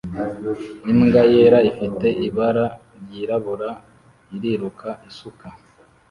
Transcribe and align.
Imbwa 0.91 1.21
yera 1.33 1.59
ifite 1.71 2.07
ibara 2.27 2.65
ryirabura 3.03 3.69
iriruka 4.35 4.89
isuka 5.09 5.47